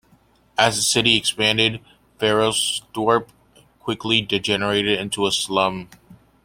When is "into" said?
4.99-5.27